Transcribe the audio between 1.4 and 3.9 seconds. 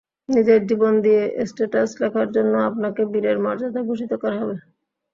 status লেখার জন্য আপনাকে বীরের মর্যাদায়